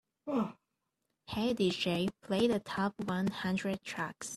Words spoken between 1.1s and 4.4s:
"Hey DJ, play the top one hundred tracks"